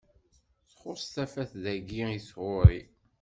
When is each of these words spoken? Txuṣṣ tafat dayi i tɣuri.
Txuṣṣ 0.69 1.05
tafat 1.15 1.51
dayi 1.63 1.99
i 2.17 2.19
tɣuri. 2.27 2.81